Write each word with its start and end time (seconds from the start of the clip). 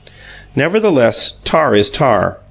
Nevertheless, 0.55 1.33
tar 1.45 1.75
is 1.75 1.91
tar. 1.91 2.39